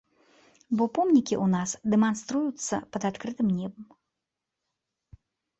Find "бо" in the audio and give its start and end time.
0.77-0.83